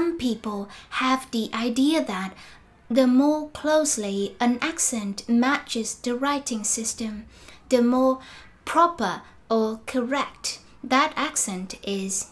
some 0.00 0.16
people 0.16 0.66
have 1.02 1.30
the 1.30 1.50
idea 1.52 2.02
that 2.02 2.32
the 2.88 3.06
more 3.06 3.50
closely 3.50 4.34
an 4.40 4.58
accent 4.62 5.28
matches 5.28 5.94
the 5.96 6.14
writing 6.14 6.64
system, 6.64 7.26
the 7.68 7.82
more 7.82 8.18
proper 8.64 9.20
or 9.50 9.80
correct 9.84 10.60
that 10.82 11.12
accent 11.16 11.74
is. 11.82 12.30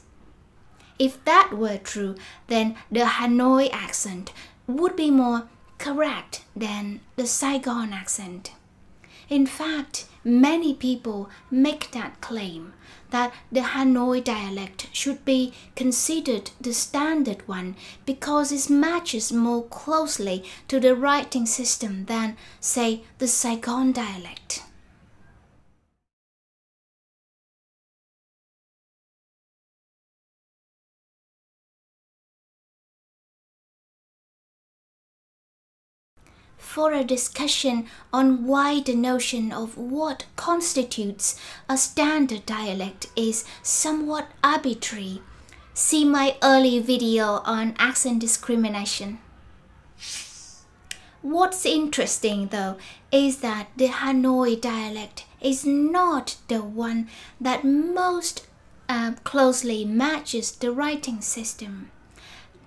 If 0.99 1.23
that 1.27 1.53
were 1.53 1.77
true, 1.77 2.15
then 2.47 2.75
the 2.91 3.05
Hanoi 3.17 3.69
accent 3.71 4.33
would 4.67 4.97
be 4.97 5.11
more 5.11 5.51
correct 5.77 6.45
than 6.57 7.01
the 7.17 7.27
Saigon 7.27 7.93
accent. 7.93 8.53
In 9.29 9.47
fact, 9.47 10.07
many 10.25 10.73
people 10.75 11.29
make 11.51 11.91
that 11.91 12.21
claim 12.21 12.73
that 13.11 13.33
the 13.53 13.61
Hanoi 13.61 14.23
dialect 14.25 14.89
should 14.93 15.25
be 15.25 15.53
considered 15.77 16.51
the 16.61 16.73
standard 16.73 17.47
one 17.47 17.77
because 18.07 18.53
it 18.53 18.71
matches 18.71 19.33
more 19.33 19.65
closely 19.65 20.45
to 20.69 20.81
the 20.81 20.95
writing 20.95 21.47
system 21.47 22.07
than, 22.07 22.37
say, 22.61 23.03
the 23.19 23.29
Saigon 23.29 23.93
dialect. 23.93 24.63
For 36.59 36.93
a 36.93 37.05
discussion 37.05 37.87
on 38.13 38.45
why 38.45 38.81
the 38.81 38.95
notion 38.95 39.53
of 39.53 39.79
what 39.79 40.27
constitutes 40.37 41.41
a 41.69 41.79
standard 41.79 42.45
dialect 42.45 43.07
is 43.17 43.45
somewhat 43.63 44.29
arbitrary. 44.45 45.23
See 45.73 46.05
my 46.05 46.37
early 46.43 46.81
video 46.81 47.41
on 47.45 47.75
accent 47.79 48.19
discrimination. 48.19 49.21
What's 51.23 51.65
interesting 51.65 52.49
though 52.49 52.77
is 53.11 53.39
that 53.39 53.69
the 53.77 53.89
Hanoi 53.89 54.61
dialect 54.61 55.25
is 55.41 55.65
not 55.65 56.37
the 56.49 56.63
one 56.63 57.09
that 57.41 57.65
most 57.65 58.47
uh, 58.89 59.13
closely 59.25 59.85
matches 59.85 60.53
the 60.53 60.73
writing 60.73 61.21
system. 61.21 61.91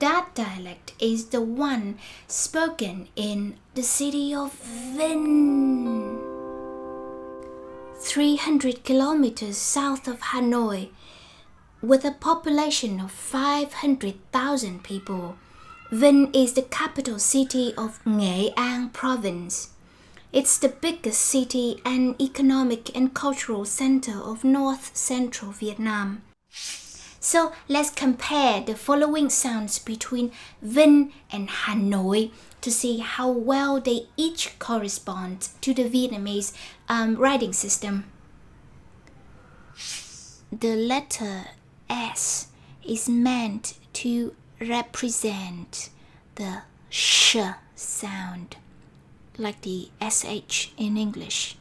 That 0.02 0.34
dialect 0.34 0.94
is 1.00 1.26
the 1.26 1.42
one 1.42 2.00
spoken 2.28 3.10
in 3.16 3.58
the 3.76 3.84
city 3.84 4.34
of 4.34 4.60
Vinh. 4.98 6.18
300 8.00 8.84
kilometers 8.84 9.58
south 9.58 10.08
of 10.08 10.20
Hanoi, 10.34 10.90
with 11.84 12.04
a 12.04 12.14
population 12.14 13.00
of 13.00 13.12
500,000 13.12 14.84
people. 14.84 15.36
Vinh 15.92 16.36
is 16.36 16.54
the 16.54 16.64
capital 16.64 17.20
city 17.20 17.72
of 17.78 18.04
Nghệ 18.04 18.54
An 18.58 18.90
province. 18.90 19.70
It's 20.34 20.58
the 20.58 20.70
biggest 20.70 21.22
city 21.22 21.80
and 21.86 22.20
economic 22.20 22.90
and 22.96 23.14
cultural 23.14 23.66
center 23.66 24.20
of 24.20 24.44
north 24.44 24.98
central 24.98 25.52
Vietnam. 25.52 26.24
So 27.24 27.54
let's 27.70 27.92
compare 27.92 28.62
the 28.62 28.74
following 28.76 29.30
sounds 29.30 29.78
between 29.78 30.32
Vinh 30.66 31.12
and 31.32 31.50
Hanoi 31.50 32.32
to 32.62 32.72
see 32.72 32.98
how 32.98 33.30
well 33.30 33.80
they 33.80 34.08
each 34.18 34.58
correspond 34.58 35.50
to 35.62 35.72
the 35.72 35.84
Vietnamese 35.84 36.52
um, 36.90 37.16
writing 37.16 37.54
system. 37.54 38.06
The 40.52 40.76
letter 40.76 41.46
S 41.88 42.48
is 42.84 43.08
meant 43.08 43.76
to 43.94 44.36
represent 44.60 45.92
the 46.36 46.64
sh 46.90 47.38
sound, 47.76 48.56
like 49.38 49.62
the 49.62 49.92
sh 50.10 50.70
in 50.76 50.98
English. 50.98 51.56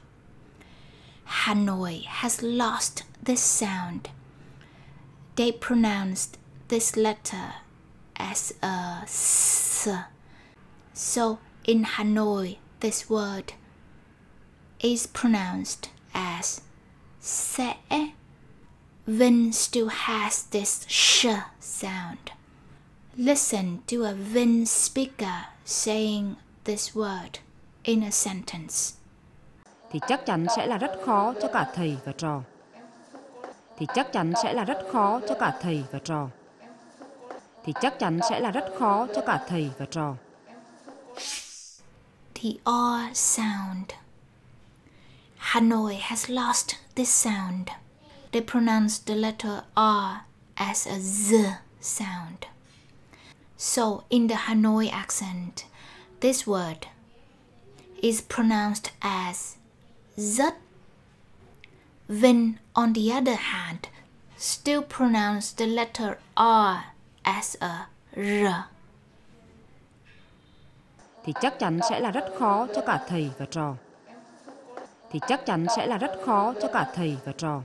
Hanoi 1.45 2.07
has 2.07 2.43
lost 2.43 3.03
this 3.23 3.43
sound 3.43 4.09
they 5.41 5.51
pronounced 5.51 6.37
this 6.69 6.99
letter 6.99 7.55
as 8.17 8.53
a 8.63 9.01
s. 9.05 9.89
So 10.93 11.39
in 11.65 11.83
Hanoi, 11.85 12.59
this 12.81 13.09
word 13.09 13.55
is 14.81 15.07
pronounced 15.07 15.89
as 16.13 16.61
se. 17.21 17.79
Vinh 19.09 19.55
still 19.55 19.89
has 19.89 20.43
this 20.51 20.85
sh 20.89 21.27
sound. 21.59 22.33
Listen 23.17 23.83
to 23.87 24.05
a 24.05 24.13
Vinh 24.13 24.67
speaker 24.67 25.47
saying 25.65 26.37
this 26.65 26.95
word 26.95 27.39
in 27.85 28.03
a 28.03 28.13
sentence. 28.13 28.93
Thì 29.91 30.01
chắc 30.09 30.27
chắn 30.27 30.47
sẽ 30.57 30.67
là 30.67 30.79
rất 30.79 30.93
khó 31.05 31.35
cho 31.43 31.49
cả 31.53 31.73
thầy 31.75 31.97
và 32.05 32.13
trò. 32.13 32.43
Thì 33.81 33.87
chắc 33.95 34.13
chắn 34.13 34.33
sẽ 34.43 34.53
là 34.53 34.65
rất 34.65 34.79
khó 34.93 35.21
cho 35.29 35.35
cả 35.35 35.59
thầy 35.61 35.85
và 35.93 35.99
trò. 36.05 36.29
Thì 37.65 37.73
chắc 37.81 37.99
chắn 37.99 38.21
sẽ 38.31 38.41
là 38.41 38.51
rất 38.51 38.65
khó 38.79 39.07
cho 39.15 39.23
cả 39.27 39.45
thầy 39.49 39.71
và 39.79 39.87
trò. 39.91 40.15
The 42.35 42.51
R 42.65 43.17
sound. 43.17 43.91
Hanoi 45.37 45.97
has 46.01 46.31
lost 46.31 46.71
this 46.95 47.09
sound. 47.27 47.69
They 48.33 48.43
pronounce 48.53 49.03
the 49.07 49.15
letter 49.15 49.59
R 49.75 50.21
as 50.55 50.89
a 50.89 50.99
Z 50.99 51.35
sound. 51.81 52.45
So, 53.59 54.03
in 54.09 54.29
the 54.29 54.37
Hanoi 54.37 54.91
accent, 54.91 55.65
this 56.21 56.47
word 56.47 56.87
is 58.03 58.23
pronounced 58.29 58.93
as 59.01 59.57
Z 60.17 60.43
Vinh, 62.11 62.55
on 62.73 62.93
the 62.95 63.13
other 63.13 63.37
hand, 63.37 63.87
still 64.37 64.83
pronounce 64.83 65.53
the 65.57 65.67
letter 65.67 66.19
R 66.37 66.77
as 67.23 67.57
a 67.61 67.87
R. 68.17 68.47
Thì 71.25 71.33
chắc 71.41 71.59
chắn 71.59 71.81
sẽ 71.91 72.01
là 72.01 72.11
rất 72.11 72.25
khó 72.39 72.67
cho 72.75 72.83
cả 72.87 73.05
thầy 73.09 73.31
và 73.39 73.47
trò. 73.51 73.75
Thì 75.11 75.21
chắc 75.29 75.47
chắn 75.47 75.67
sẽ 75.77 75.87
là 75.87 75.99
rất 75.99 76.11
khó 76.27 76.55
cho 76.63 76.69
cả 76.73 76.93
thầy 76.95 77.17
và 77.25 77.33
trò. 77.39 77.63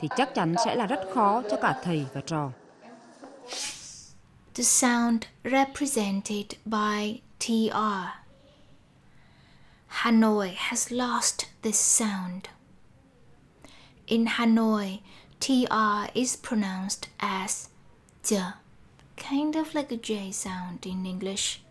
Thì 0.00 0.08
chắc 0.16 0.34
chắn 0.34 0.54
sẽ 0.64 0.74
là 0.74 0.86
rất 0.86 1.00
khó 1.14 1.42
cho 1.50 1.56
cả 1.62 1.80
thầy 1.82 2.06
và 2.14 2.20
trò. 2.26 2.50
The 4.54 4.64
sound 4.64 5.22
represented 5.44 6.46
by 6.64 7.20
TR. 7.38 7.76
Hanoi 9.86 10.54
has 10.56 10.92
lost 10.92 11.42
this 11.62 12.00
sound. 12.00 12.44
In 14.12 14.26
Hanoi, 14.26 15.00
TR 15.40 16.10
is 16.14 16.36
pronounced 16.36 17.08
as 17.18 17.70
J, 18.22 18.42
kind 19.16 19.56
of 19.56 19.74
like 19.74 19.90
a 19.90 19.96
J 19.96 20.30
sound 20.30 20.84
in 20.84 21.06
English. 21.06 21.62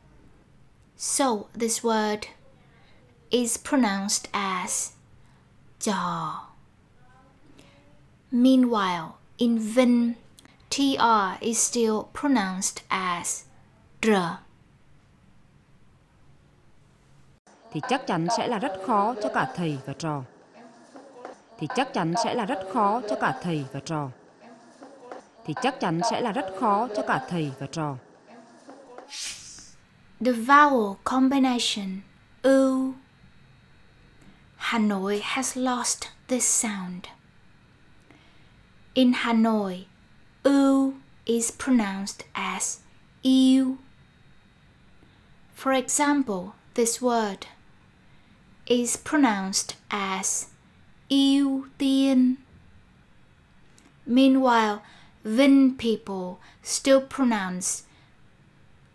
So 0.96 1.50
this 1.54 1.84
word 1.84 2.30
is 3.30 3.58
pronounced 3.58 4.28
as 4.34 4.94
jaw. 5.80 6.48
Meanwhile, 8.32 9.20
in 9.38 9.60
Vinh, 9.60 10.16
TR 10.72 11.38
is 11.42 11.60
still 11.60 12.10
pronounced 12.12 12.82
as 12.90 13.44
dr. 14.02 14.40
Thì 17.72 17.82
chắc 17.90 18.08
chắn 18.08 18.28
sẽ 18.38 18.48
là 18.48 18.60
rất 18.60 18.74
khó 18.86 19.16
cho 19.24 19.30
cả 19.34 19.54
thầy 19.56 19.78
và 19.86 19.94
trò. 19.94 20.24
Thì 21.62 21.68
chắc 21.76 21.94
chắn 21.94 22.14
sẽ 22.24 22.34
là 22.34 22.46
rất 22.46 22.60
khó 22.74 23.02
cho 23.10 23.16
cả 23.16 23.40
thầy 23.42 23.66
và 23.74 23.80
trò. 23.80 24.10
Thì 25.46 25.54
chắc 25.62 25.80
chắn 25.80 26.02
sẽ 26.12 26.22
là 26.22 26.32
rất 26.32 26.46
khó 26.60 26.88
cho 26.96 27.04
cả 27.08 27.26
thầy 27.30 27.52
và 27.60 27.68
trò. 27.68 27.96
The 30.26 30.32
vowel 30.32 30.96
combination 31.04 32.02
u 32.44 32.94
Hanoi 34.58 35.20
has 35.24 35.58
lost 35.58 36.04
this 36.28 36.64
sound. 36.66 37.04
In 38.94 39.14
Hanoi, 39.14 39.86
u 40.44 40.94
is 41.26 41.52
pronounced 41.66 42.26
as 42.34 42.80
eu. 43.24 43.76
For 45.56 45.74
example, 45.74 46.54
this 46.74 47.02
word 47.02 47.46
is 48.66 48.98
pronounced 48.98 49.76
as 49.90 50.51
ưu 51.12 51.64
tiên. 51.78 52.36
Meanwhile, 54.08 54.78
Vinh 55.24 55.78
people 55.78 56.40
still 56.64 57.00
pronounce 57.16 57.68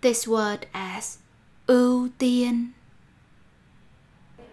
this 0.01 0.29
word 0.29 0.59
as 0.73 1.19
ưu 1.67 2.09
tiên. 2.19 2.73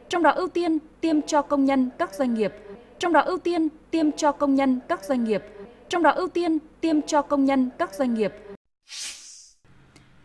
Trong 0.10 0.24
đó 0.24 0.32
ưu 0.32 0.48
tiên 0.48 0.78
tiêm 1.02 1.22
cho 1.22 1.42
công 1.42 1.66
nhân 1.66 1.90
các 2.00 2.14
doanh 2.14 2.34
nghiệp. 2.34 2.54
Trong 3.00 3.14
đó 3.14 3.22
ưu 3.22 3.38
tiên 3.38 3.68
tiêm 3.92 4.12
cho 4.12 4.32
công 4.32 4.56
nhân 4.56 4.80
các 4.90 5.04
doanh 5.04 5.24
nghiệp. 5.24 5.44
Trong 5.90 6.04
đó 6.04 6.12
ưu 6.12 6.28
tiên 6.28 6.58
tiêm 6.82 7.02
cho 7.02 7.22
công 7.22 7.46
nhân 7.46 7.70
các 7.78 7.94
doanh 7.94 8.14
nghiệp 8.14 8.34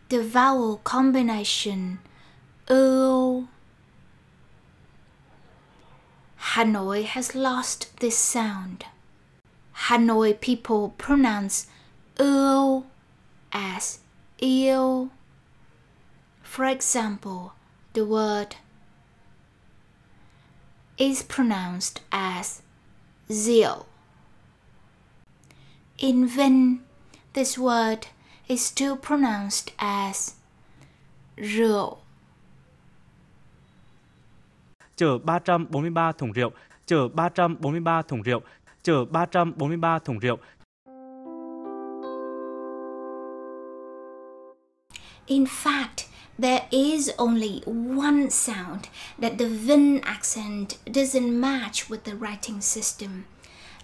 The 0.09 0.19
vowel 0.19 0.77
combination 0.85 1.97
ưu. 2.67 3.45
Hanoi 6.55 7.05
has 7.05 7.35
lost 7.35 7.95
this 8.01 8.17
sound. 8.17 8.87
Hanoi 9.89 10.41
people 10.41 10.95
pronounce 10.97 11.67
ưu 12.19 12.85
as 13.53 13.99
yêu. 14.41 15.11
For 16.43 16.65
example, 16.65 17.53
the 17.93 18.07
word 18.07 18.57
is 20.97 21.23
pronounced 21.23 22.01
as 22.11 22.63
zeal. 23.31 23.87
In 25.99 26.27
Vinh, 26.27 26.79
this 27.35 27.59
word 27.59 28.07
is 28.49 28.65
still 28.65 28.97
pronounced 28.97 29.73
as 29.79 30.37
rượu. 31.37 31.99
Chở 34.99 35.19
343 35.19 36.13
thùng 36.13 36.33
rượu, 36.33 36.51
chở 36.87 37.09
343 37.09 38.03
thùng 38.03 38.23
rượu, 38.23 38.41
chở 38.83 39.05
343 39.05 39.99
thùng 39.99 40.19
rượu. 40.19 40.37
In 45.27 45.45
fact, 45.45 46.09
there 46.39 46.67
is 46.71 47.11
only 47.17 47.61
one 47.97 48.31
sound 48.31 48.89
that 49.21 49.33
the 49.39 49.49
Vinh 49.49 50.01
accent 50.01 50.69
doesn't 50.87 51.41
match 51.41 51.91
with 51.91 52.05
the 52.05 52.15
writing 52.15 52.61
system. 52.61 53.11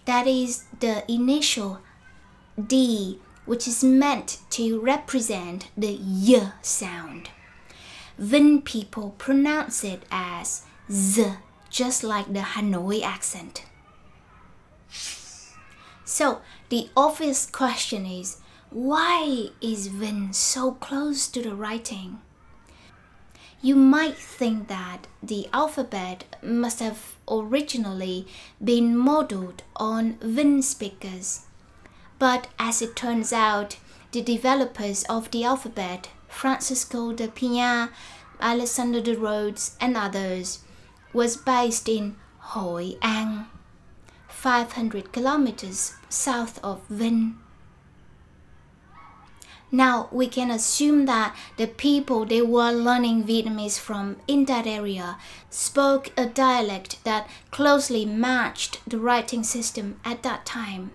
That 0.07 0.27
is 0.27 0.63
the 0.81 1.05
initial 1.09 1.77
D, 2.57 2.77
which 3.47 3.69
is 3.69 3.85
meant 3.85 4.39
to 4.51 4.81
represent 4.81 5.61
the 5.77 5.99
Y 6.27 6.41
sound. 6.63 7.29
Vinh 8.19 8.65
people 8.65 9.15
pronounce 9.19 9.85
it 9.85 10.03
as 10.11 10.63
Z, 10.91 11.35
just 11.71 12.05
like 12.05 12.33
the 12.33 12.41
Hanoi 12.41 13.03
accent. 13.03 13.65
So, 16.05 16.41
the 16.69 16.91
obvious 16.97 17.47
question 17.47 18.05
is 18.07 18.39
why 18.71 19.49
is 19.61 19.89
Vinh 19.89 20.35
so 20.35 20.73
close 20.73 21.27
to 21.29 21.43
the 21.43 21.55
writing? 21.55 22.21
You 23.63 23.77
might 23.77 24.17
think 24.17 24.69
that 24.69 25.07
the 25.23 25.49
alphabet 25.53 26.25
must 26.43 26.81
have 26.81 27.15
originally 27.27 28.27
been 28.63 28.97
modeled 28.97 29.63
on 29.77 30.15
Vinh 30.15 30.63
speakers. 30.63 31.47
But 32.19 32.49
as 32.59 32.83
it 32.83 32.95
turns 32.95 33.33
out, 33.33 33.79
the 34.13 34.21
developers 34.21 35.05
of 35.05 35.31
the 35.31 35.45
alphabet, 35.45 36.11
Francisco 36.29 37.13
de 37.13 37.29
Pina, 37.29 37.91
Alexander 38.39 39.01
de 39.01 39.17
Rhodes, 39.17 39.77
and 39.81 39.97
others, 39.97 40.59
was 41.15 41.37
based 41.37 41.89
in 41.89 42.17
Hội 42.53 42.99
An, 43.01 43.47
500 44.29 45.13
kilometers 45.13 45.95
south 46.09 46.59
of 46.63 46.87
Vinh. 46.89 47.37
Now 49.71 50.09
we 50.13 50.29
can 50.29 50.51
assume 50.51 51.07
that 51.07 51.35
the 51.57 51.67
people 51.67 52.25
they 52.25 52.43
were 52.43 52.71
learning 52.71 53.25
Vietnamese 53.25 53.79
from 53.79 54.17
in 54.29 54.45
that 54.45 54.67
area 54.67 55.17
spoke 55.51 56.13
a 56.17 56.27
dialect 56.27 57.03
that 57.05 57.29
closely 57.51 58.05
matched 58.05 58.79
the 58.89 58.99
writing 58.99 59.43
system 59.43 59.99
at 60.05 60.23
that 60.23 60.47
time. 60.47 60.93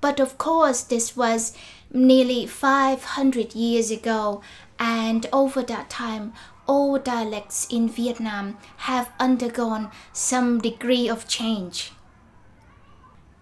But 0.00 0.20
of 0.20 0.36
course, 0.36 0.82
this 0.82 1.16
was 1.16 1.56
nearly 1.90 2.46
500 2.46 3.54
years 3.54 3.90
ago, 3.90 4.42
and 4.78 5.26
over 5.32 5.62
that 5.62 5.88
time, 5.88 6.34
all 6.66 6.98
dialects 6.98 7.66
in 7.70 7.88
Vietnam 7.88 8.58
have 8.78 9.10
undergone 9.18 9.90
some 10.12 10.60
degree 10.60 11.08
of 11.08 11.28
change. 11.28 11.92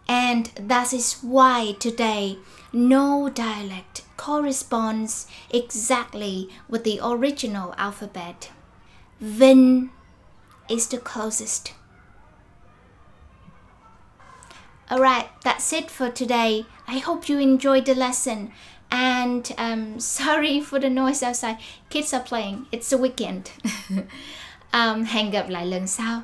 And 0.09 0.47
that 0.57 0.93
is 0.93 1.19
why 1.23 1.77
today 1.79 2.39
no 2.73 3.31
dialect 3.31 4.03
corresponds 4.17 5.27
exactly 5.51 6.51
with 6.69 6.85
the 6.85 7.01
original 7.03 7.75
alphabet. 7.79 8.51
Vinh 9.23 9.91
is 10.69 10.87
the 10.89 10.99
closest. 10.99 11.73
Alright, 14.91 15.29
that's 15.43 15.73
it 15.73 15.91
for 15.91 16.11
today. 16.11 16.67
I 16.87 16.99
hope 16.99 17.29
you 17.29 17.39
enjoyed 17.39 17.87
the 17.87 17.95
lesson. 17.95 18.53
And 18.91 19.53
um, 19.59 19.99
sorry 20.01 20.61
for 20.61 20.81
the 20.81 20.91
noise 20.91 21.23
outside. 21.23 21.57
Kids 21.91 22.13
are 22.15 22.25
playing. 22.29 22.67
It's 22.73 22.93
a 22.93 22.99
weekend. 22.99 23.51
um, 24.73 25.05
hẹn 25.05 25.31
gặp 25.31 25.49
lại 25.49 25.67
lần 25.67 25.87
sau. 25.87 26.23